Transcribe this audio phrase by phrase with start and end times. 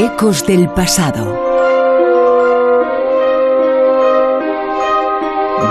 [0.00, 1.36] Ecos del pasado.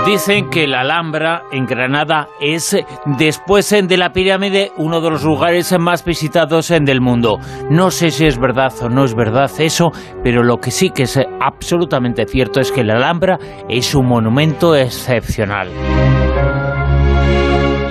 [0.04, 5.74] Dicen que la Alhambra en Granada es, después de la pirámide, uno de los lugares
[5.78, 7.38] más visitados del mundo.
[7.70, 11.04] No sé si es verdad o no es verdad eso, pero lo que sí que
[11.04, 13.38] es absolutamente cierto es que la Alhambra
[13.70, 15.70] es un monumento excepcional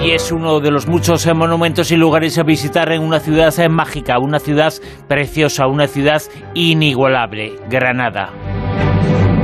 [0.03, 4.19] y es uno de los muchos monumentos y lugares a visitar en una ciudad mágica,
[4.19, 4.73] una ciudad
[5.07, 6.21] preciosa, una ciudad
[6.53, 8.29] inigualable, Granada.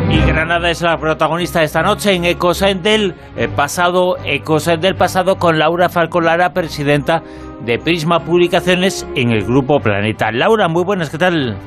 [0.09, 4.95] Y Granada es la protagonista de esta noche en Ecos del eh, pasado, Ecos del
[4.95, 7.23] pasado con Laura Falcolara, presidenta
[7.66, 10.31] de Prisma Publicaciones en el Grupo Planeta.
[10.31, 11.58] Laura, muy buenas, ¿qué tal?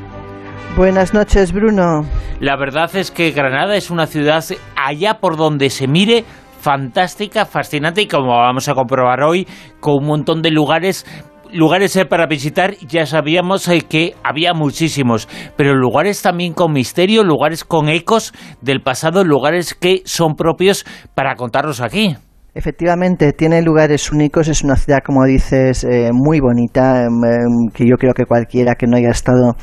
[0.77, 2.05] Buenas noches, Bruno.
[2.39, 4.45] La verdad es que Granada es una ciudad
[4.77, 6.25] allá por donde se mire
[6.67, 9.47] fantástica, fascinante y como vamos a comprobar hoy,
[9.79, 11.07] con un montón de lugares
[11.53, 17.23] lugares eh, para visitar ya sabíamos eh, que había muchísimos, pero lugares también con misterio,
[17.23, 22.17] lugares con ecos del pasado, lugares que son propios para contarlos aquí.
[22.57, 27.87] Efectivamente, tiene lugares únicos, es una ciudad, como dices, eh, muy bonita, em, em, que
[27.87, 29.57] yo creo que cualquiera que no haya estado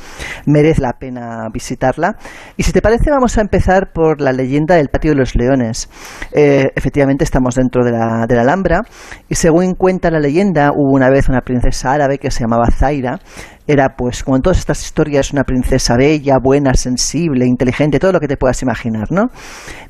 [0.46, 2.14] merece la pena visitarla.
[2.56, 5.90] Y si te parece, vamos a empezar por la leyenda del Patio de los Leones.
[6.30, 8.82] Eh, efectivamente, estamos dentro de la, de la Alhambra,
[9.28, 13.18] y según cuenta la leyenda, hubo una vez una princesa árabe que se llamaba Zaira,
[13.66, 18.20] era pues como en todas estas historias una princesa bella, buena, sensible, inteligente, todo lo
[18.20, 19.28] que te puedas imaginar, ¿no?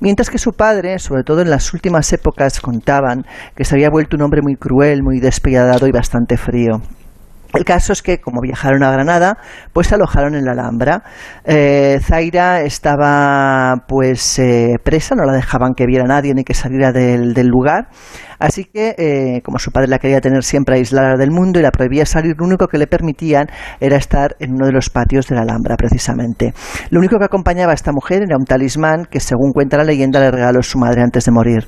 [0.00, 3.24] Mientras que su padre, sobre todo en las últimas épocas, contaban
[3.56, 6.80] que se había vuelto un hombre muy cruel, muy despiadado y bastante frío.
[7.54, 9.38] El caso es que, como viajaron a Granada,
[9.72, 11.04] pues se alojaron en la Alhambra.
[11.44, 16.90] Eh, Zaira estaba pues eh, presa, no la dejaban que viera nadie ni que saliera
[16.90, 17.86] del, del lugar.
[18.44, 21.70] Así que, eh, como su padre la quería tener siempre aislada del mundo y la
[21.70, 23.46] prohibía salir, lo único que le permitían
[23.80, 26.52] era estar en uno de los patios de la Alhambra, precisamente.
[26.90, 30.20] Lo único que acompañaba a esta mujer era un talismán que, según cuenta la leyenda,
[30.20, 31.66] le regaló su madre antes de morir.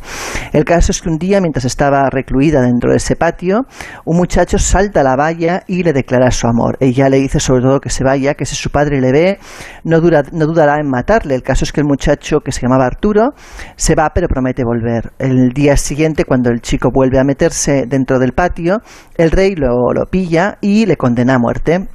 [0.53, 3.63] El caso es que un día, mientras estaba recluida dentro de ese patio,
[4.05, 6.77] un muchacho salta a la valla y le declara su amor.
[6.81, 9.39] Ella le dice sobre todo que se vaya, que si su padre le ve,
[9.83, 11.37] no, no dudará en matarle.
[11.37, 13.31] El caso es que el muchacho, que se llamaba Arturo,
[13.77, 15.13] se va pero promete volver.
[15.19, 18.83] El día siguiente, cuando el chico vuelve a meterse dentro del patio,
[19.17, 21.87] el rey lo, lo pilla y le condena a muerte.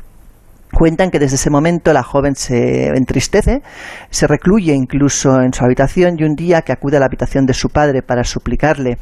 [0.82, 3.62] Cuentan que desde ese momento la joven se entristece,
[4.10, 7.54] se recluye incluso en su habitación y un día que acude a la habitación de
[7.54, 8.98] su padre para suplicarle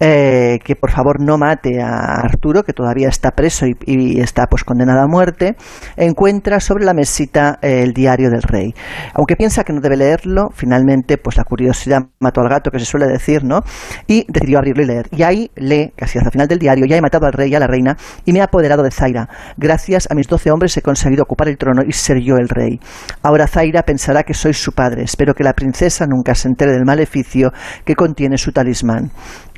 [0.00, 4.64] eh, que por favor no mate a Arturo, que todavía está preso y, está pues
[4.64, 5.54] condenado a muerte,
[5.96, 8.74] encuentra sobre la mesita eh, el diario del rey.
[9.14, 12.84] Aunque piensa que no debe leerlo, finalmente pues la curiosidad mató al gato, que se
[12.84, 13.60] suele decir, ¿no?
[14.08, 15.06] Y decidió abrirlo y leer.
[15.12, 17.54] Y ahí lee, casi hasta el final del diario, ya he matado al rey y
[17.54, 19.28] a la reina y me he apoderado de Zaira.
[19.56, 22.80] Gracias a mis doce hombres he conseguido ocupar el trono y ser yo el rey.
[23.22, 25.02] Ahora Zaira pensará que soy su padre.
[25.02, 27.52] Espero que la princesa nunca se entere del maleficio
[27.84, 29.10] que contiene su talismán.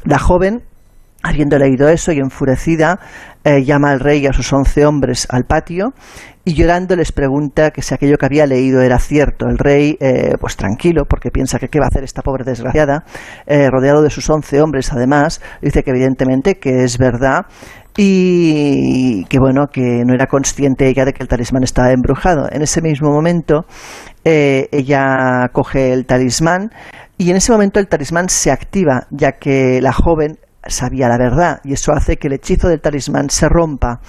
[0.05, 0.63] La joven
[1.27, 3.01] Habiendo leído eso y enfurecida,
[3.45, 5.95] eh, llama al rey y a sus once hombres al patio
[6.45, 9.47] y llorando les pregunta que si aquello que había leído era cierto.
[9.49, 13.05] El rey, eh, pues tranquilo, porque piensa que qué va a hacer esta pobre desgraciada,
[13.47, 17.47] eh, rodeado de sus once hombres además, dice que evidentemente que es verdad
[17.97, 22.49] y que bueno, que no era consciente ella de que el talismán estaba embrujado.
[22.51, 23.67] En ese mismo momento
[24.25, 26.71] eh, ella coge el talismán
[27.19, 31.61] y en ese momento el talismán se activa ya que la joven sabía la verdad
[31.63, 34.01] y eso hace que el hechizo del talismán se rompa.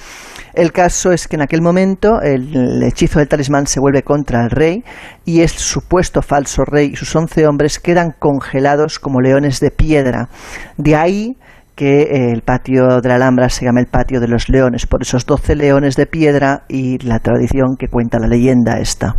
[0.54, 4.50] El caso es que en aquel momento el, hechizo del talismán se vuelve contra el
[4.50, 4.84] rey
[5.26, 10.30] y el supuesto falso rey y sus once hombres quedan congelados como leones de piedra.
[10.78, 11.36] De ahí
[11.76, 15.02] que eh, el patio de la Alhambra se llama el patio de los leones, por
[15.02, 19.16] esos doce leones de piedra y la tradición que cuenta la leyenda esta.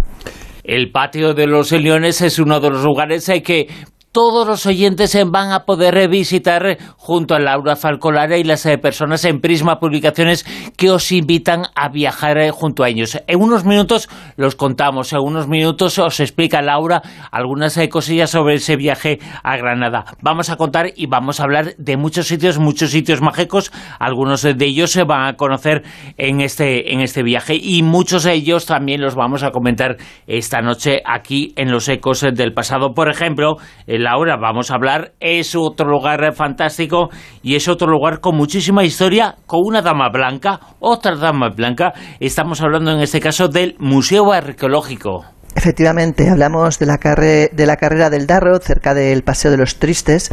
[0.64, 3.68] El patio de los leones es uno de los lugares en que
[4.16, 9.26] todos los oyentes van a poder visitar junto a Laura Falcolara y las eh, personas
[9.26, 10.46] en Prisma Publicaciones
[10.78, 13.20] que os invitan a viajar eh, junto a ellos.
[13.26, 14.08] En unos minutos
[14.38, 19.58] los contamos, en unos minutos os explica Laura algunas eh, cosillas sobre ese viaje a
[19.58, 20.06] Granada.
[20.22, 23.70] Vamos a contar y vamos a hablar de muchos sitios, muchos sitios mágicos.
[23.98, 25.82] Algunos de ellos se van a conocer
[26.16, 30.62] en este, en este viaje y muchos de ellos también los vamos a comentar esta
[30.62, 32.94] noche aquí en los ecos del pasado.
[32.94, 37.10] Por ejemplo, el ahora vamos a hablar es otro lugar fantástico
[37.42, 41.92] y es otro lugar con muchísima historia, con una dama blanca, otra dama blanca.
[42.20, 45.35] Estamos hablando en este caso del Museo Arqueológico.
[45.56, 50.28] Efectivamente, hablamos de la, de la carrera del Darro, cerca del Paseo de los Tristes,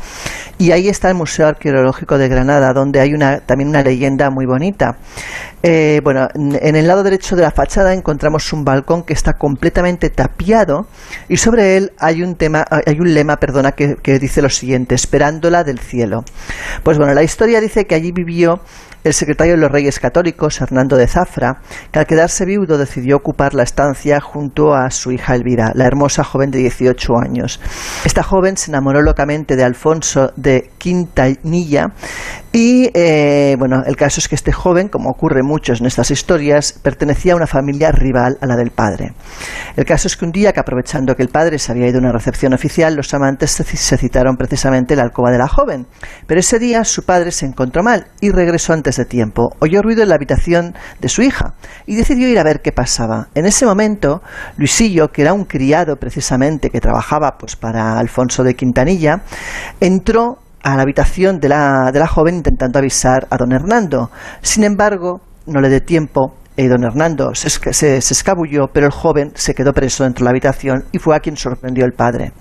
[0.57, 4.45] y ahí está el Museo Arqueológico de Granada, donde hay una, también una leyenda muy
[4.45, 4.97] bonita.
[5.63, 10.09] Eh, bueno, en el lado derecho de la fachada encontramos un balcón que está completamente
[10.09, 10.87] tapiado
[11.29, 15.63] y sobre él hay un, tema, hay un lema perdona, que dice lo siguiente, esperándola
[15.63, 16.25] del cielo.
[16.83, 18.59] Pues bueno, la historia dice que allí vivió
[19.03, 21.61] el secretario de los Reyes Católicos, Hernando de Zafra,
[21.91, 26.23] que al quedarse viudo decidió ocupar la estancia junto a su hija Elvira, la hermosa
[26.23, 27.59] joven de 18 años.
[28.05, 31.93] Esta joven se enamoró locamente de Alfonso de Quintanilla
[32.55, 36.73] y, eh, bueno, el caso es que este joven, como ocurre muchos en estas historias,
[36.73, 39.13] pertenecía a una familia rival a la del padre.
[39.75, 42.01] El caso es que un día, que aprovechando que el padre se había ido a
[42.01, 45.87] una recepción oficial, los amantes se citaron precisamente en la alcoba de la joven.
[46.27, 49.55] Pero ese día su padre se encontró mal y regresó antes de tiempo.
[49.59, 51.55] Oyó ruido en la habitación de su hija
[51.87, 53.29] y decidió ir a ver qué pasaba.
[53.33, 54.21] En ese momento,
[54.57, 59.23] Luisillo, que era un criado precisamente que trabajaba pues para Alfonso de Quintanilla,
[59.79, 64.09] entró a la habitación de la, de la joven intentando avisar a don Hernando.
[64.41, 69.31] Sin embargo, no le dio tiempo y don Hernando se, se, escabulló, pero el joven
[69.35, 72.31] se quedó preso dentro de la habitación y fue a quien sorprendió el padre.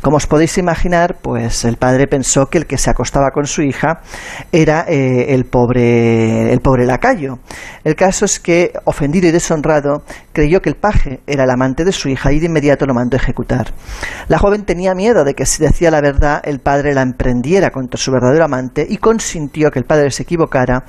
[0.00, 3.62] Como os podéis imaginar, pues el padre pensó que el que se acostaba con su
[3.62, 4.00] hija
[4.50, 7.38] era eh, el, pobre, el pobre lacayo.
[7.84, 11.92] El caso es que, ofendido y deshonrado, creyó que el paje era el amante de
[11.92, 13.72] su hija y de inmediato lo mandó ejecutar.
[14.28, 17.98] La joven tenía miedo de que si decía la verdad el padre la emprendiera contra
[17.98, 20.84] su verdadero amante y consintió que el padre se equivocara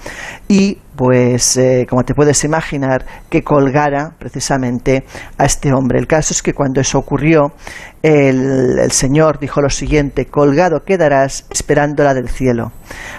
[0.48, 5.04] y pues eh, como te puedes imaginar, que colgara precisamente
[5.36, 5.98] a este hombre.
[5.98, 7.54] El caso es que cuando eso ocurrió,
[8.04, 12.72] el, el, Señor dijo lo siguiente, colgado quedarás esperándola del cielo.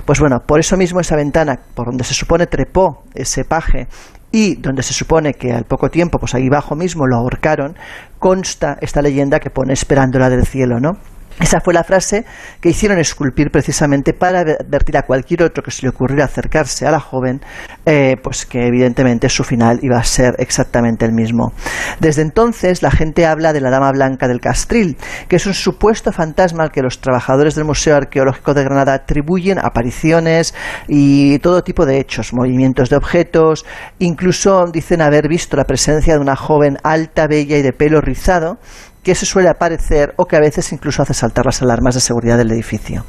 [0.04, 3.88] Pues bueno, por eso mismo esa ventana, por donde se supone trepó ese paje,
[4.30, 7.74] y donde se supone que al poco tiempo, pues ahí abajo mismo lo ahorcaron,
[8.20, 10.98] consta esta leyenda que pone esperándola del cielo, ¿no?
[11.40, 12.24] Esa fue la frase
[12.60, 16.90] que hicieron esculpir precisamente para advertir a cualquier otro que se le ocurriera acercarse a
[16.90, 17.40] la joven,
[17.86, 21.52] eh, pues que evidentemente su final iba a ser exactamente el mismo.
[22.00, 24.96] Desde entonces la gente habla de la Dama Blanca del Castril,
[25.28, 29.58] que es un supuesto fantasma al que los trabajadores del Museo Arqueológico de Granada atribuyen
[29.58, 30.54] apariciones
[30.86, 33.64] y todo tipo de hechos, movimientos de objetos,
[33.98, 38.58] incluso dicen haber visto la presencia de una joven alta, bella y de pelo rizado,
[39.02, 42.38] que se suele aparecer o que a veces incluso hace saltar las alarmas de seguridad
[42.38, 43.04] del edificio.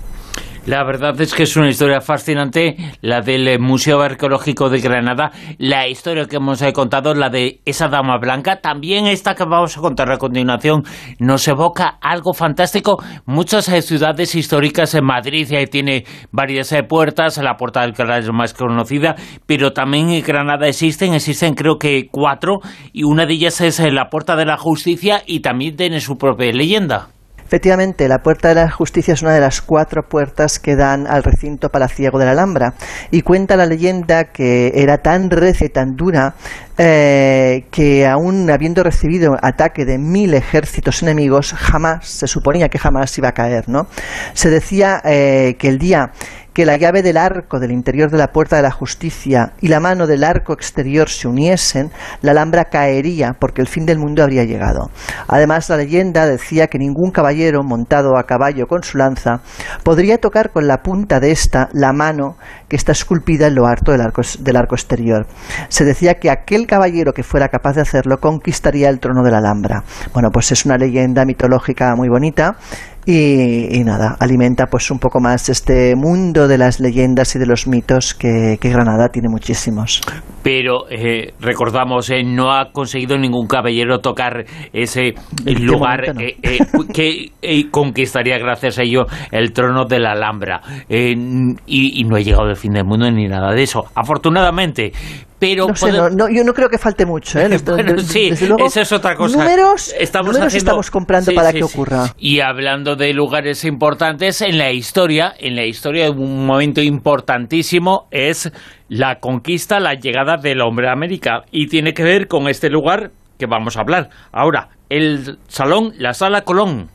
[0.65, 5.89] La verdad es que es una historia fascinante, la del Museo Arqueológico de Granada, la
[5.89, 10.09] historia que hemos contado, la de esa dama blanca, también esta que vamos a contar
[10.09, 10.83] a continuación,
[11.19, 13.03] nos evoca algo fantástico.
[13.25, 18.19] Muchas eh, ciudades históricas en Madrid ahí tiene varias eh, puertas, la Puerta del Alcalá
[18.19, 22.59] es más conocida, pero también en Granada existen, existen creo que cuatro,
[22.93, 26.17] y una de ellas es eh, la Puerta de la Justicia y también tiene su
[26.17, 27.09] propia leyenda.
[27.45, 31.23] Efectivamente, la Puerta de la Justicia es una de las cuatro puertas que dan al
[31.23, 32.73] recinto palaciego de la Alhambra
[33.11, 36.35] y cuenta la leyenda que era tan recia y tan dura
[36.77, 43.15] eh, que aún habiendo recibido ataque de mil ejércitos enemigos, jamás, se suponía que jamás
[43.17, 43.87] iba a caer, ¿no?
[44.33, 46.11] Se decía eh, que el día
[46.53, 49.79] que la llave del arco del interior de la puerta de la justicia y la
[49.79, 51.91] mano del arco exterior se uniesen,
[52.21, 54.89] la alhambra caería porque el fin del mundo habría llegado.
[55.27, 59.41] Además, la leyenda decía que ningún caballero montado a caballo con su lanza
[59.83, 63.91] podría tocar con la punta de esta la mano que está esculpida en lo alto
[63.91, 65.25] del arco, del arco exterior.
[65.69, 69.39] Se decía que aquel caballero que fuera capaz de hacerlo conquistaría el trono de la
[69.39, 69.83] Alhambra.
[70.13, 72.57] Bueno, pues es una leyenda mitológica muy bonita
[73.05, 77.67] y, nada, alimenta pues un poco más este mundo de las leyendas y de los
[77.67, 80.01] mitos que, Granada tiene muchísimos.
[80.41, 85.13] Pero eh, recordamos, eh, no ha conseguido ningún caballero tocar ese
[85.45, 86.37] lugar eh,
[86.93, 87.31] que
[87.69, 90.61] conquistaría gracias a ello el trono de la Alhambra.
[90.89, 93.85] Y, no ha llegado el fin del mundo ni nada de eso.
[93.95, 94.91] Afortunadamente,
[95.39, 95.67] pero
[96.09, 97.59] no yo no creo que falte mucho ¿eh?
[97.99, 99.37] sí, esa es otra cosa.
[99.37, 102.13] números estamos, estamos comprando para que ocurra.
[102.17, 108.51] Y hablando de lugares importantes en la historia en la historia un momento importantísimo es
[108.89, 111.43] la conquista la llegada del hombre a América.
[111.51, 114.09] Y tiene que ver con este lugar que vamos a hablar.
[114.31, 116.89] Ahora el salón la sala Colón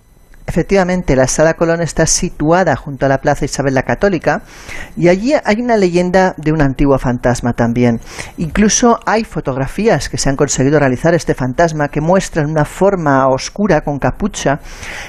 [0.48, 4.40] Efectivamente, la Sala Colón está situada junto a la Plaza Isabel la Católica
[4.96, 8.00] y allí hay una leyenda de un antiguo fantasma también.
[8.38, 13.82] Incluso hay fotografías que se han conseguido realizar este fantasma que muestran una forma oscura
[13.82, 14.60] con capucha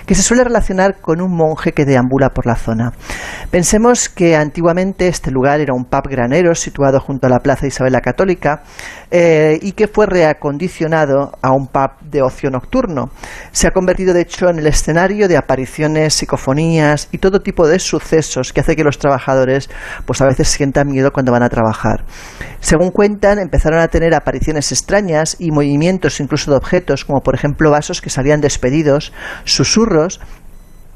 [0.06, 2.92] que se suele relacionar con un monje que deambula por la zona.
[3.50, 7.94] Pensemos que antiguamente este lugar era un pub granero situado junto a la Plaza Isabel
[7.94, 8.64] la Católica
[9.10, 13.10] eh, y que fue reacondicionado a un pub de ocio nocturno.
[13.54, 17.80] Se ha convertido de hecho en el escenario de apariciones, psicofonías y todo tipo de
[17.80, 19.70] sucesos que hace que los trabajadores
[20.06, 22.04] pues a veces sientan miedo cuando van a trabajar.
[22.60, 27.72] Según cuentan, empezaron a tener apariciones extrañas y movimientos incluso de objetos, como por ejemplo
[27.72, 29.14] vasos que salían despedidos,
[29.46, 30.20] susurros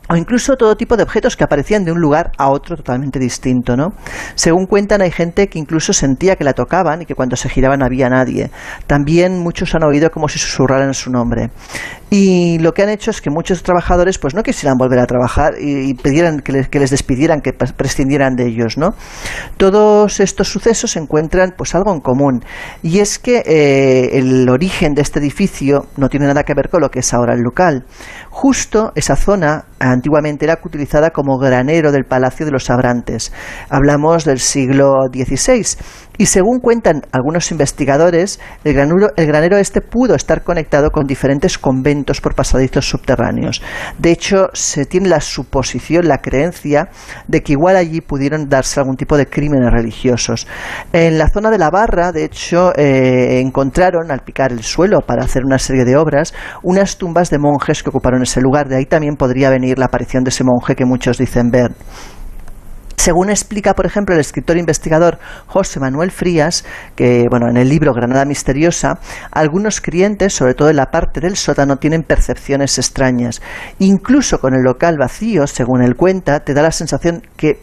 [0.10, 3.78] o incluso todo tipo de objetos que aparecían de un lugar a otro totalmente distinto,
[3.78, 3.94] ¿no?
[4.36, 7.82] Según cuentan, hay gente que incluso sentía que la tocaban y que cuando se giraban
[7.82, 8.52] había nadie.
[8.86, 11.52] También muchos han oído como si susurraran su nombre.
[12.10, 15.54] Y lo que han hecho es que muchos trabajadores pues no quisieran volver a trabajar
[15.60, 18.90] y, pidieran que les, que les, despidieran, que prescindieran de ellos, ¿no?
[19.58, 22.44] Todos estos sucesos encuentran pues algo en común
[22.84, 26.82] y es que eh, el origen de este edificio no tiene nada que ver con
[26.82, 27.86] lo que es ahora el local.
[28.36, 33.32] Justo esa zona antiguamente era utilizada como granero del Palacio de los Abrantes.
[33.70, 35.78] Hablamos del siglo XVI
[36.18, 41.60] y según cuentan algunos investigadores, el granero, el granero este pudo estar conectado con diferentes
[41.60, 43.62] conventos por pasadizos subterráneos.
[44.00, 46.90] De hecho, se tiene la suposición, la creencia
[47.28, 50.48] de que igual allí pudieron darse algún tipo de crímenes religiosos.
[50.92, 55.24] En la zona de la barra, de hecho, eh, encontraron, al picar el suelo para
[55.24, 58.68] hacer una serie de obras, unas tumbas de monjes que ocuparon ese lugar.
[58.68, 61.72] De ahí también podría venir la aparición de ese monje que muchos dicen ver.
[63.04, 66.64] Según explica, por ejemplo, el escritor investigador José Manuel Frías,
[66.96, 68.98] que bueno, en el libro Granada Misteriosa,
[69.32, 73.42] algunos clientes, sobre todo en la parte del sótano, tienen percepciones extrañas.
[73.80, 77.60] Incluso con el local vacío, según él cuenta, te da la sensación que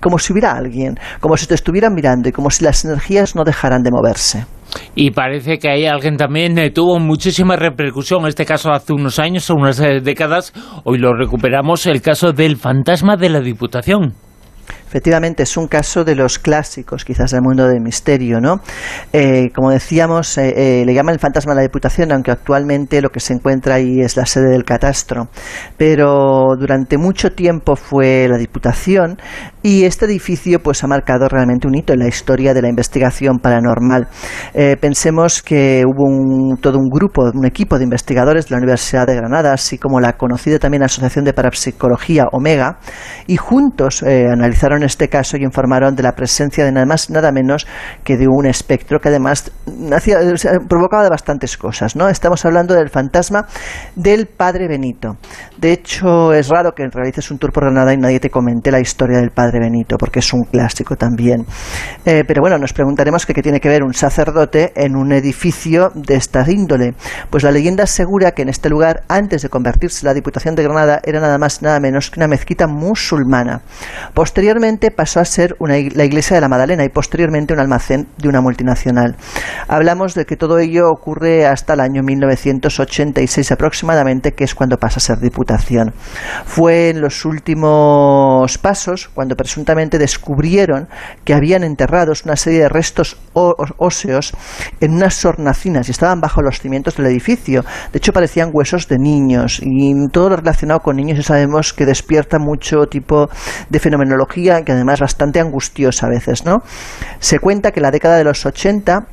[0.00, 3.42] como si hubiera alguien, como si te estuvieran mirando y como si las energías no
[3.42, 4.46] dejaran de moverse.
[4.94, 9.18] Y parece que hay alguien también eh, tuvo muchísima repercusión, en este caso hace unos
[9.18, 10.52] años unas eh, décadas,
[10.84, 14.14] hoy lo recuperamos, el caso del fantasma de la Diputación.
[14.94, 18.60] Efectivamente, es un caso de los clásicos, quizás del mundo del misterio, ¿no?
[19.12, 23.10] Eh, como decíamos, eh, eh, le llaman el fantasma de la Diputación, aunque actualmente lo
[23.10, 25.30] que se encuentra ahí es la sede del catastro.
[25.76, 29.18] Pero durante mucho tiempo fue la Diputación
[29.64, 33.38] y este edificio pues ha marcado realmente un hito en la historia de la investigación
[33.38, 34.06] paranormal.
[34.80, 39.54] pensemos que hubo todo un grupo, un equipo de investigadores de la Universidad de Granada,
[39.54, 42.78] así como la conocida también Asociación de Parapsicología Omega,
[43.26, 47.66] y juntos analizaron este caso y informaron de la presencia de nada más nada menos
[48.02, 49.50] que de un espectro que además
[49.94, 50.18] hacía,
[50.68, 51.96] provocaba bastantes cosas.
[51.96, 52.08] ¿no?
[52.08, 53.46] Estamos hablando del fantasma
[53.94, 55.16] del padre Benito.
[55.58, 58.80] De hecho, es raro que realices un tour por Granada y nadie te comente la
[58.80, 61.46] historia del padre Benito, porque es un clásico también.
[62.04, 66.14] Eh, pero bueno, nos preguntaremos qué tiene que ver un sacerdote en un edificio de
[66.14, 66.94] esta índole.
[67.30, 71.00] Pues la leyenda asegura que en este lugar, antes de convertirse la Diputación de Granada,
[71.04, 73.62] era nada más nada menos que una mezquita musulmana.
[74.14, 74.63] Posteriormente,
[74.96, 79.14] pasó a ser la iglesia de la Madalena y posteriormente un almacén de una multinacional.
[79.68, 84.96] Hablamos de que todo ello ocurre hasta el año 1986 aproximadamente, que es cuando pasa
[84.96, 85.92] a ser diputación.
[86.46, 90.88] Fue en los últimos pasos cuando presuntamente descubrieron
[91.24, 94.32] que habían enterrados una serie de restos óseos
[94.80, 97.64] en unas hornacinas y estaban bajo los cimientos del edificio.
[97.92, 101.84] De hecho, parecían huesos de niños y todo lo relacionado con niños ya sabemos que
[101.84, 103.28] despierta mucho tipo
[103.68, 106.62] de fenomenología que además es bastante angustiosa a veces, ¿no?
[107.18, 109.06] Se cuenta que la década de los 80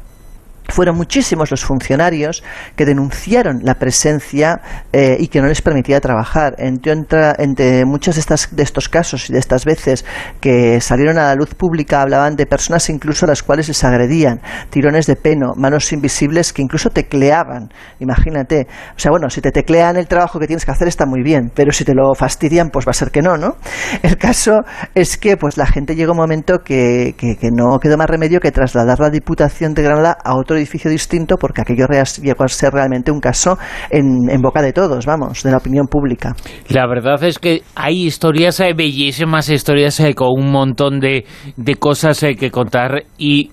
[0.67, 2.43] fueron muchísimos los funcionarios
[2.75, 4.61] que denunciaron la presencia
[4.93, 6.55] eh, y que no les permitía trabajar.
[6.57, 6.93] Entre,
[7.39, 10.05] entre muchos de, estas, de estos casos y de estas veces
[10.39, 14.41] que salieron a la luz pública hablaban de personas incluso a las cuales les agredían,
[14.69, 17.69] tirones de pelo, manos invisibles que incluso tecleaban.
[17.99, 18.67] Imagínate.
[18.95, 21.51] O sea, bueno, si te teclean el trabajo que tienes que hacer está muy bien,
[21.53, 23.55] pero si te lo fastidian, pues va a ser que no, ¿no?
[24.03, 24.59] El caso
[24.95, 28.39] es que pues la gente llegó un momento que, que, que no quedó más remedio
[28.39, 31.87] que trasladar la Diputación de Granada a otro edificio distinto porque aquello
[32.21, 33.57] llegó ser realmente un caso
[33.89, 36.35] en, en, boca de todos, vamos, de la opinión pública.
[36.69, 41.75] La verdad es que hay historias, hay bellísimas historias eh, con un montón de, de
[41.75, 43.51] cosas eh, que contar y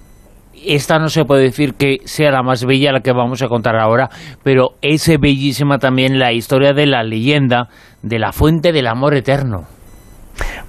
[0.67, 3.77] esta no se puede decir que sea la más bella la que vamos a contar
[3.77, 4.09] ahora,
[4.43, 7.69] pero es bellísima también la historia de la leyenda
[8.03, 9.78] de la fuente del amor eterno.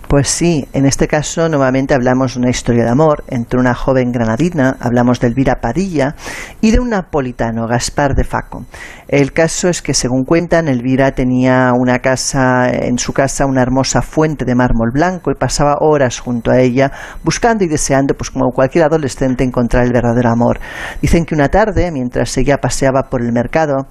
[0.09, 4.11] Pues sí, en este caso nuevamente hablamos de una historia de amor entre una joven
[4.11, 6.15] granadina, hablamos de Elvira Padilla
[6.61, 8.65] y de un napolitano, Gaspar de Faco.
[9.07, 14.01] El caso es que según cuentan, Elvira tenía una casa, en su casa una hermosa
[14.01, 16.91] fuente de mármol blanco y pasaba horas junto a ella
[17.23, 20.59] buscando y deseando, pues como cualquier adolescente, encontrar el verdadero amor.
[21.03, 23.85] Dicen que una tarde, mientras ella paseaba por el mercado,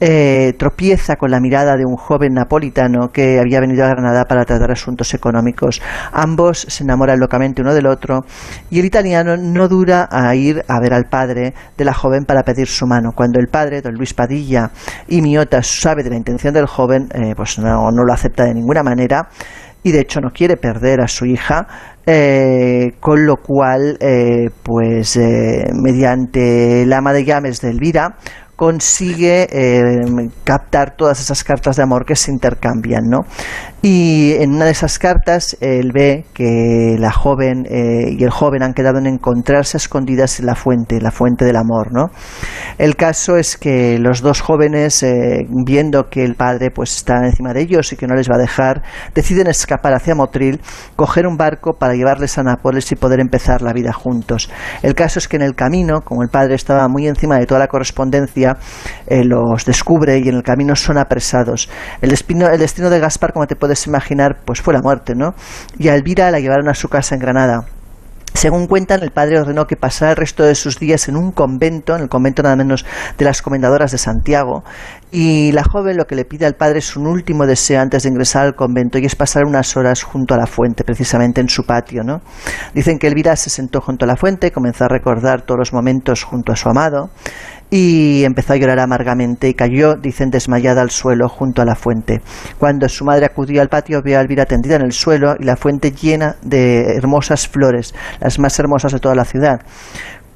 [0.00, 4.44] eh, tropieza con la mirada de un joven napolitano que había venido a Granada para
[4.44, 5.82] tratar asuntos económicos.
[6.12, 8.20] Ambos se enamoran locamente uno del otro
[8.70, 12.44] y el italiano no dura a ir a ver al padre de la joven para
[12.44, 13.10] pedir su mano.
[13.12, 14.70] Cuando el padre, don Luis Padilla
[15.08, 18.84] y Miota, sabe de la intención del joven, eh, pues no, lo acepta de ninguna
[18.84, 19.28] manera
[19.82, 21.66] y de hecho no quiere perder a su hija,
[22.06, 23.98] eh, con lo cual,
[24.62, 25.18] pues
[25.72, 28.16] mediante el ama de llaves de Elvira,
[28.58, 33.20] consigue eh, captar todas esas cartas de amor que se intercambian, ¿no?
[33.82, 38.64] Y en una de esas cartas él ve que la joven eh, y el joven
[38.64, 42.06] han quedado en encontrarse escondidas en la fuente, la fuente del amor, ¿no?
[42.78, 47.52] El caso es que los dos jóvenes, eh, viendo que el padre pues está encima
[47.52, 48.82] de ellos y que no les va a dejar,
[49.14, 50.60] deciden escapar hacia Motril,
[50.96, 54.50] coger un barco para llevarles a Nápoles y poder empezar la vida juntos.
[54.82, 57.60] El caso es que en el camino, como el padre estaba muy encima de toda
[57.60, 58.47] la correspondencia,
[59.06, 61.68] eh, los descubre y en el camino son apresados.
[62.00, 65.34] El destino, el destino de Gaspar, como te puedes imaginar, pues fue la muerte, ¿no?
[65.78, 67.66] Y a Elvira la llevaron a su casa en Granada.
[68.34, 71.96] Según cuentan, el padre ordenó que pasara el resto de sus días en un convento,
[71.96, 72.84] en el convento nada menos
[73.16, 74.62] de las comendadoras de Santiago,
[75.10, 78.10] y la joven lo que le pide al padre es un último deseo antes de
[78.10, 81.64] ingresar al convento y es pasar unas horas junto a la fuente, precisamente en su
[81.64, 82.04] patio.
[82.04, 82.20] ¿no?
[82.74, 86.22] Dicen que Elvira se sentó junto a la fuente, comenzó a recordar todos los momentos
[86.22, 87.10] junto a su amado,
[87.70, 92.20] y empezó a llorar amargamente y cayó, dicen, desmayada al suelo junto a la fuente.
[92.58, 95.56] Cuando su madre acudió al patio, vio a Elvira tendida en el suelo y la
[95.56, 99.60] fuente llena de hermosas flores, las más hermosas de toda la ciudad.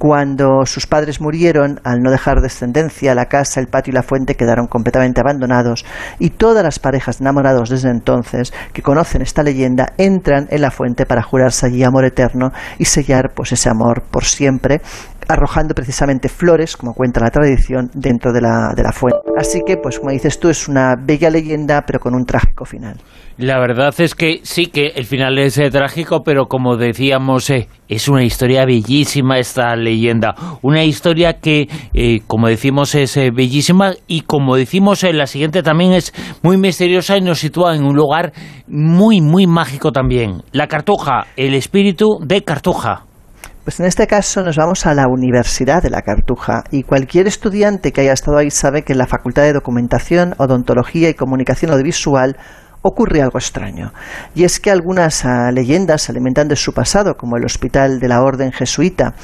[0.03, 4.35] Cuando sus padres murieron, al no dejar descendencia, la casa, el patio y la fuente
[4.35, 5.85] quedaron completamente abandonados
[6.19, 11.07] y todas las parejas enamorados desde entonces que conocen esta leyenda entran en la fuente
[11.07, 14.81] para jurarse allí amor eterno y sellar pues ese amor por siempre
[15.29, 19.19] arrojando precisamente flores, como cuenta la tradición, dentro de la, de la fuente.
[19.37, 22.99] Así que, pues como dices tú, es una bella leyenda, pero con un trágico final.
[23.39, 27.67] La verdad es que sí que el final es eh, trágico, pero como decíamos, eh,
[27.89, 30.35] es una historia bellísima esta leyenda.
[30.61, 36.13] Una historia que, eh, como decimos, es bellísima y como decimos, la siguiente también es
[36.43, 38.33] muy misteriosa y nos sitúa en un lugar
[38.69, 40.43] muy, muy mágico también.
[40.53, 43.07] La Cartuja, el espíritu de Cartuja.
[43.65, 47.93] Pues en este caso nos vamos a la Universidad de la Cartuja y cualquier estudiante
[47.93, 52.37] que haya estado ahí sabe que en la Facultad de Documentación, Odontología y Comunicación Audiovisual
[52.83, 53.93] ocurre algo extraño.
[54.35, 58.09] Y es que algunas ah, leyendas se alimentan de su pasado, como el hospital de
[58.09, 59.15] la Orden Jesuita.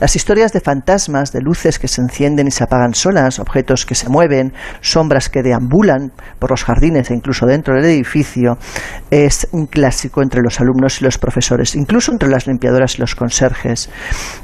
[0.00, 3.94] Las historias de fantasmas, de luces que se encienden y se apagan solas, objetos que
[3.94, 8.58] se mueven, sombras que deambulan por los jardines e incluso dentro del edificio,
[9.10, 13.14] es un clásico entre los alumnos y los profesores, incluso entre las limpiadoras y los
[13.14, 13.90] conserjes.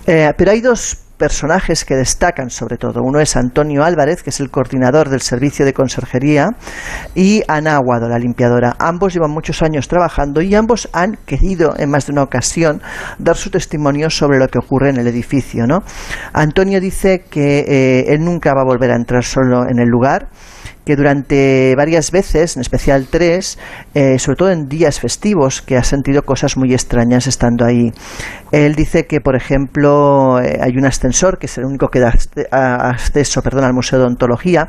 [0.06, 3.00] Eh, pero hay dos personajes que destacan sobre todo.
[3.02, 6.50] Uno es Antonio Álvarez, que es el coordinador del servicio de conserjería,
[7.14, 8.76] y Ana Aguado, la limpiadora.
[8.78, 12.82] Ambos llevan muchos años trabajando y ambos han querido en más de una ocasión
[13.18, 15.66] dar su testimonio sobre lo que ocurre en el edificio.
[15.66, 15.82] ¿no?
[16.32, 20.28] Antonio dice que eh, él nunca va a volver a entrar solo en el lugar
[20.84, 23.58] que durante varias veces, en especial tres,
[23.94, 27.92] eh, sobre todo en días festivos, que ha sentido cosas muy extrañas estando ahí.
[28.52, 32.14] Él dice que, por ejemplo, eh, hay un ascensor, que es el único que da
[32.50, 34.68] acceso perdón, al Museo de Ontología,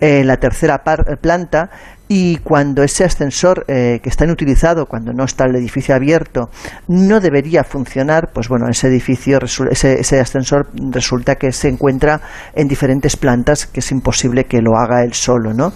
[0.00, 0.82] en la tercera
[1.20, 1.70] planta,
[2.12, 6.50] y cuando ese ascensor eh, que está inutilizado, cuando no está el edificio abierto,
[6.88, 9.38] no debería funcionar, pues bueno, ese edificio,
[9.70, 12.20] ese, ascensor resulta que se encuentra
[12.56, 15.72] en diferentes plantas que es imposible que lo haga él solo, ¿no?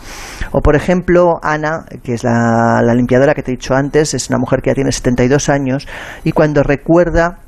[0.51, 4.29] O por ejemplo, Ana, que es la, la limpiadora que te he dicho antes, es
[4.29, 5.87] una mujer que ya tiene 72 años
[6.25, 7.45] y cuando recuerda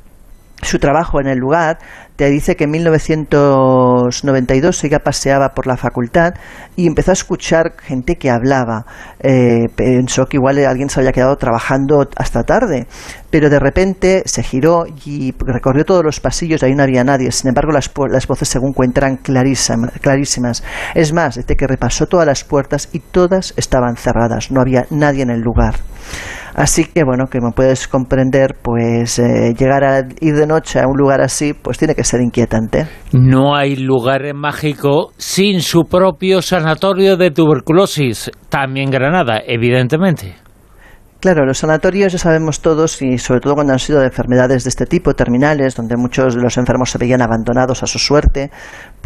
[0.61, 1.77] su trabajo en el lugar,
[2.17, 6.33] te dice que en 1992 ella paseaba por la facultad
[6.75, 8.87] y empezó a escuchar gente que hablaba.
[9.19, 12.87] Eh, pensó que igual alguien se había quedado trabajando hasta tarde,
[13.29, 17.31] pero de repente se giró y recorrió todos los pasillos ahí no había nadie.
[17.31, 20.63] Sin embargo, las, las voces, según cuentan, clarísimas, clarísimas.
[20.95, 25.21] Es más, desde que repasó todas las puertas y todas estaban cerradas, no había nadie
[25.21, 25.75] en el lugar.
[26.57, 30.87] Así que bueno, que me puedes comprender, pues eh, llegar a ir de noche a
[30.87, 32.87] un lugar así, pues tiene que ser inquietante.
[33.11, 40.35] No hay lugar mágico sin su propio sanatorio de tuberculosis, también Granada, evidentemente.
[41.19, 44.69] Claro, los sanatorios ya sabemos todos, y sobre todo cuando han sido de enfermedades de
[44.69, 48.51] este tipo, terminales, donde muchos de los enfermos se veían abandonados a su suerte,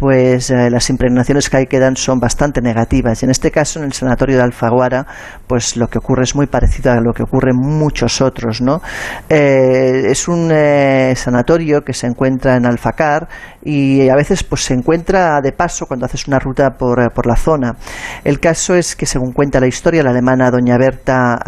[0.02, 3.22] pues eh, las impregnaciones que ahí quedan son bastante negativas.
[3.22, 5.06] Y en este caso, en el sanatorio de Alfaguara,
[5.46, 8.80] pues lo que ocurre es muy parecido a lo que ocurre en muchos otros, ¿no?
[9.28, 13.28] Eh, es un eh, sanatorio que se encuentra en Alfacar
[13.62, 17.36] y a veces pues se encuentra de paso cuando haces una ruta por, por la
[17.36, 17.76] zona.
[18.24, 21.38] El caso es que, según cuenta la historia, la alemana doña Berta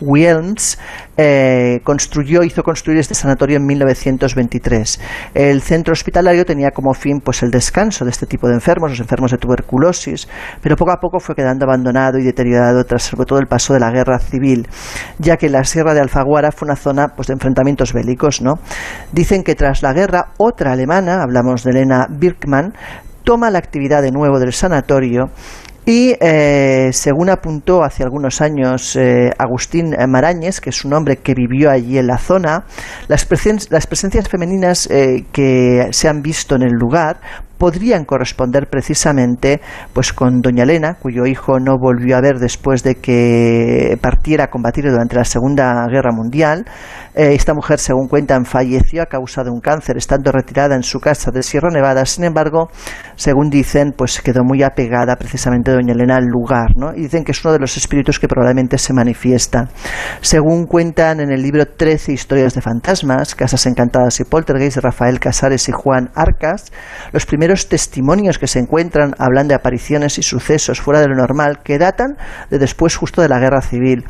[0.00, 0.78] Wilms
[1.16, 5.00] eh, construyó, hizo construir este sanatorio en 1923.
[5.34, 9.00] El centro hospitalario tenía como fin pues el descanso de este tipo de enfermos, los
[9.00, 10.28] enfermos de tuberculosis,
[10.62, 13.80] pero poco a poco fue quedando abandonado y deteriorado tras sobre todo el paso de
[13.80, 14.66] la guerra civil,
[15.18, 18.40] ya que la Sierra de Alfaguara fue una zona pues, de enfrentamientos bélicos.
[18.40, 18.54] ¿no?
[19.12, 22.72] Dicen que tras la guerra, otra alemana, hablamos de Elena Birkmann,
[23.24, 25.30] toma la actividad de nuevo del sanatorio
[25.84, 31.34] y eh, según apuntó hace algunos años eh, Agustín Marañez, que es un hombre que
[31.34, 32.64] vivió allí en la zona,
[33.08, 33.26] las,
[33.70, 37.20] las presencias femeninas eh, que se han visto en el lugar
[37.62, 39.60] podrían corresponder precisamente
[39.92, 44.46] pues con doña Elena, cuyo hijo no volvió a ver después de que partiera a
[44.48, 46.64] combatir durante la Segunda Guerra Mundial.
[47.14, 50.98] Eh, esta mujer, según cuentan, falleció a causa de un cáncer, estando retirada en su
[50.98, 52.04] casa de Sierra Nevada.
[52.04, 52.68] Sin embargo,
[53.14, 56.92] según dicen, pues quedó muy apegada precisamente doña Elena al lugar, ¿no?
[56.96, 59.68] Y dicen que es uno de los espíritus que probablemente se manifiesta.
[60.20, 65.20] Según cuentan en el libro Trece historias de fantasmas, Casas Encantadas y Poltergeist de Rafael
[65.20, 66.72] Casares y Juan Arcas,
[67.12, 71.60] los primeros testimonios que se encuentran hablan de apariciones y sucesos fuera de lo normal
[71.62, 72.16] que datan
[72.50, 74.04] de después justo de la guerra civil.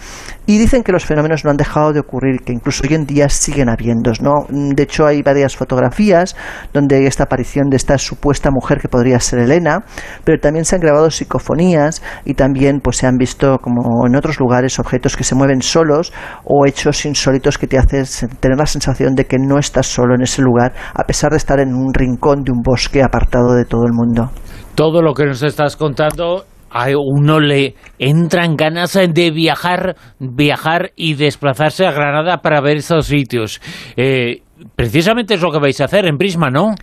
[0.46, 3.28] Y dicen que los fenómenos no han dejado de ocurrir, que incluso hoy en día
[3.28, 4.12] siguen habiendo.
[4.20, 4.46] ¿no?
[4.50, 6.35] De hecho, hay varias fotografías
[6.72, 9.85] donde hay esta aparición de esta supuesta mujer que podría ser Elena,
[10.24, 14.40] pero también se han grabado psicofonías y también pues, se han visto, como en otros
[14.40, 16.12] lugares, objetos que se mueven solos
[16.44, 18.05] o hechos insólitos que te hacen
[18.40, 21.61] tener la sensación de que no estás solo en ese lugar, a pesar de estar
[21.61, 24.30] en un rincón de un bosque apartado de todo el mundo.
[24.74, 31.14] Todo lo que nos estás contando a uno le entran ganas de viajar, viajar y
[31.14, 33.61] desplazarse a Granada para ver esos sitios.
[33.96, 34.42] Eh,
[34.74, 36.74] precisamente es lo que vais a hacer en Prisma, ¿no?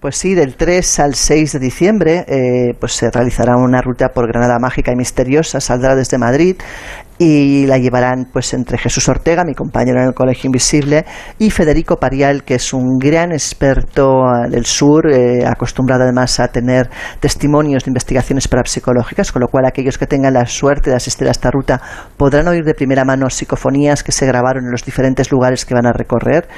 [0.00, 4.28] Pues sí, del 3 al 6 de diciembre eh, pues se realizará una ruta por
[4.28, 6.56] Granada mágica y misteriosa, saldrá desde Madrid
[7.18, 11.04] y la llevarán pues entre Jesús Ortega, mi compañero en el Colegio Invisible,
[11.38, 16.48] y Federico Parial, que es un gran experto eh, del sur, eh, acostumbrado además a
[16.48, 21.28] tener testimonios de investigaciones parapsicológicas, con lo cual aquellos que tengan la suerte de asistir
[21.28, 21.80] a esta ruta
[22.16, 25.86] podrán oír de primera mano psicofonías que se grabaron en los diferentes lugares que van
[25.86, 26.48] a recorrer.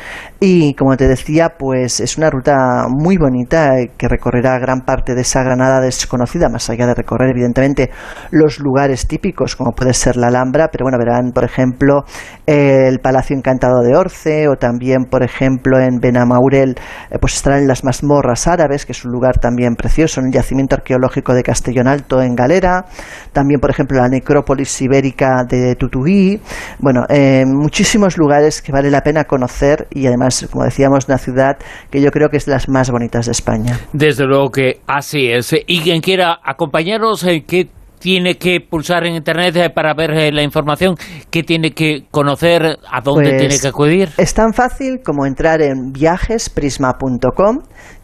[0.40, 5.14] Y como te decía, pues es una ruta muy bonita eh, que recorrerá gran parte
[5.14, 7.90] de esa Granada desconocida, más allá de recorrer evidentemente
[8.30, 12.04] los lugares típicos, como puede ser la Pero bueno, verán, por ejemplo,
[12.46, 16.76] el Palacio Encantado de Orce o también, por ejemplo, en Benamaurel,
[17.10, 20.76] eh, pues estarán las mazmorras árabes, que es un lugar también precioso, en el yacimiento
[20.76, 22.86] arqueológico de Castellón Alto en Galera,
[23.32, 26.40] también, por ejemplo, la necrópolis ibérica de Tutuí,
[26.78, 31.58] bueno, eh, muchísimos lugares que vale la pena conocer y además, como decíamos, una ciudad
[31.90, 33.78] que yo creo que es de las más bonitas de España.
[33.92, 35.54] Desde luego que así es.
[35.66, 40.32] Y quien quiera acompañaros, eh, ¿qué tiene que pulsar en Internet eh, para ver eh,
[40.32, 40.94] la información?
[41.30, 42.78] ¿Qué tiene que conocer?
[42.90, 44.08] ¿A dónde Pues, tiene que acudir?
[44.16, 47.58] Es tan fácil como entrar en viajesprisma.com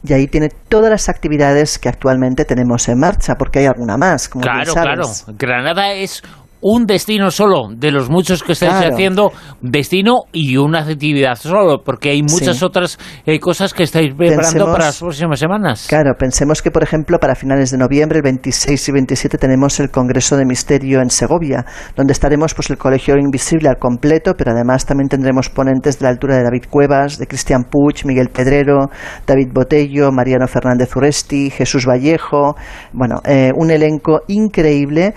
[0.07, 4.29] y ahí tiene todas las actividades que actualmente tenemos en marcha, porque hay alguna más,
[4.29, 5.23] como bien Claro, sabes.
[5.25, 5.39] claro.
[5.39, 6.23] Granada es
[6.67, 8.95] un destino solo de los muchos que estáis Claro.
[8.95, 12.65] haciendo, destino y una actividad solo, porque hay muchas Sí.
[12.65, 15.87] otras eh, cosas que estáis preparando Pensemos- para las próximas semanas.
[15.91, 19.91] Claro, pensemos que, por ejemplo, para finales de noviembre, el 26 y 27, tenemos el
[19.91, 24.87] Congreso de Misterio en Segovia, donde estaremos pues el Colegio Invisible al completo, pero además
[24.87, 28.87] también tendremos ponentes de la altura de David Cuevas, de Cristian Puig, Miguel Pedrero,
[29.27, 32.57] David Botello, Mariano Fernández Uresti, Jesús Vallejo,
[32.95, 35.13] bueno, eh, un elenco increíble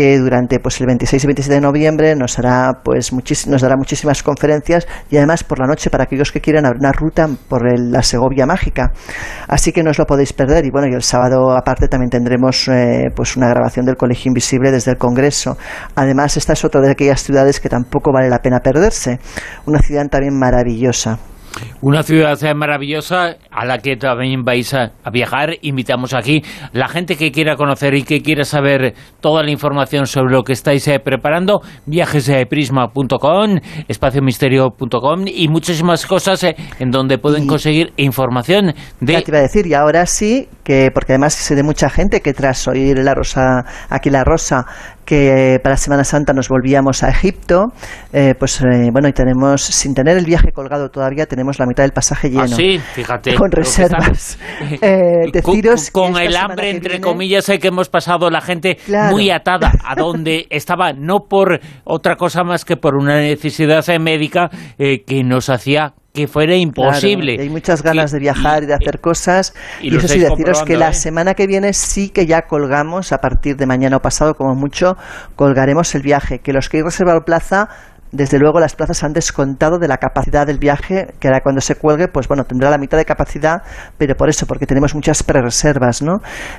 [0.00, 4.22] que durante pues el 26 y 27 de noviembre nos hará pues nos dará muchísimas
[4.22, 8.02] conferencias y además por la noche para aquellos que quieran abrir una ruta por la
[8.02, 8.92] Segovia mágica.
[9.46, 12.66] Así que no os lo podéis perder y bueno y el sábado aparte también tendremos
[12.68, 15.58] eh, pues una grabación del Colegio Invisible desde el Congreso.
[15.94, 19.18] Además esta es otra de aquellas ciudades que tampoco vale la pena perderse.
[19.66, 21.18] Una ciudad también maravillosa
[21.82, 25.54] Una ciudad eh, maravillosa a la que también vais a, a viajar.
[25.62, 30.32] Invitamos aquí la gente que quiera conocer y que quiera saber toda la información sobre
[30.32, 31.60] lo que estáis eh, preparando.
[31.86, 33.58] Viajesprisma.com,
[33.88, 39.38] espaciomisterio.com y muchísimas cosas eh, en donde pueden Y- conseguir información ya de te iba
[39.38, 42.98] a decir y ahora sí que porque además sé de mucha gente que tras oír
[42.98, 44.64] la rosa aquí la rosa
[45.10, 47.72] que para Semana Santa nos volvíamos a Egipto,
[48.12, 51.82] eh, pues eh, bueno, y tenemos, sin tener el viaje colgado todavía, tenemos la mitad
[51.82, 52.56] del pasaje ah, lleno.
[52.56, 53.34] sí, fíjate.
[53.34, 54.38] Con reservas.
[54.82, 58.78] Eh, deciros con, el hambre, entre comillas, que hemos pasado la gente
[59.10, 64.48] muy atada a donde estaba, no por otra cosa más que por una necesidad médica
[64.78, 67.36] que nos hacía que fuera imposible.
[67.40, 69.54] hay muchas ganas de viajar y de hacer cosas.
[69.80, 70.94] Y, eso sí, deciros que la ¿eh?
[70.94, 74.96] semana que viene sí que ya colgamos, a partir de mañana o pasado, como mucho,
[75.36, 76.40] colgaremos el viaje.
[76.40, 77.68] Que los que hay reservado plaza
[78.12, 81.76] desde luego las plazas han descontado de la capacidad del viaje, que ahora cuando se
[81.76, 83.62] cuelgue, pues bueno, tendrá la mitad de capacidad,
[83.98, 86.18] pero por eso, porque tenemos muchas pre-reservas, ¿no?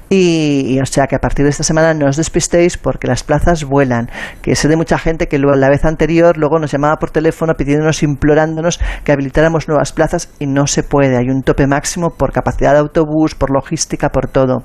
[0.09, 3.65] Y, o sea que a partir de esta semana no os despistéis porque las plazas
[3.65, 4.09] vuelan,
[4.41, 8.03] que sé de mucha gente que la vez anterior luego nos llamaba por teléfono pidiéndonos,
[8.03, 12.73] implorándonos que habilitáramos nuevas plazas y no se puede, hay un tope máximo por capacidad
[12.73, 14.63] de autobús, por logística, por todo.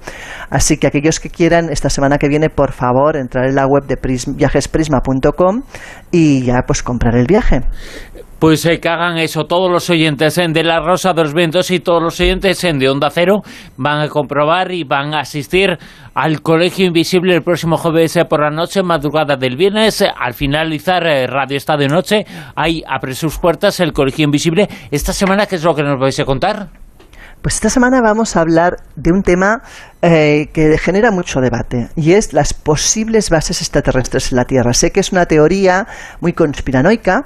[0.50, 3.86] Así que aquellos que quieran, esta semana que viene, por favor, entrar en la web
[3.86, 3.96] de
[4.36, 5.62] viajesprisma.com
[6.10, 7.62] y ya pues comprar el viaje.
[8.38, 11.70] Pues eh, que hagan eso todos los oyentes en de la Rosa de los Vientos
[11.70, 13.40] y todos los oyentes en de Onda Cero
[13.78, 15.78] van a comprobar y van a asistir
[16.14, 20.04] al Colegio Invisible el próximo jueves eh, por la noche, madrugada del viernes.
[20.16, 24.68] Al finalizar eh, Radio Estadio Noche, ahí abre sus puertas el Colegio Invisible.
[24.90, 26.85] Esta semana, ¿qué es lo que nos vais a contar?
[27.46, 29.62] Pues esta semana vamos a hablar de un tema
[30.02, 34.74] eh, que genera mucho debate y es las posibles bases extraterrestres en la Tierra.
[34.74, 35.86] Sé que es una teoría
[36.18, 37.24] muy conspiranoica,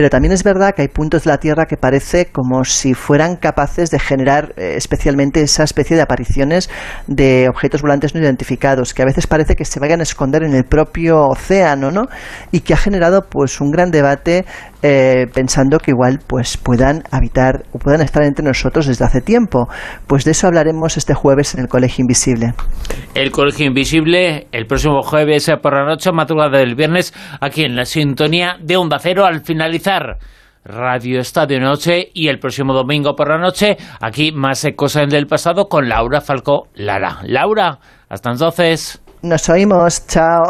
[0.00, 3.36] pero también es verdad que hay puntos de la Tierra que parece como si fueran
[3.36, 6.70] capaces de generar eh, especialmente esa especie de apariciones
[7.06, 10.54] de objetos volantes no identificados, que a veces parece que se vayan a esconder en
[10.54, 12.04] el propio océano, ¿no?
[12.50, 14.46] Y que ha generado pues un gran debate
[14.82, 19.68] eh, pensando que igual pues puedan habitar o puedan estar entre nosotros desde hace tiempo.
[20.06, 22.54] Pues de eso hablaremos este jueves en el Colegio Invisible.
[23.14, 27.84] El Colegio Invisible el próximo jueves por la noche, madrugada del viernes, aquí en la
[27.84, 29.89] sintonía de Onda Cero al finalizar.
[30.64, 35.66] Radio Estadio Noche y el próximo domingo por la noche, aquí más cosas del pasado
[35.68, 37.18] con Laura Falcó Lara.
[37.24, 39.02] Laura, hasta entonces.
[39.22, 40.44] Nos oímos, chao.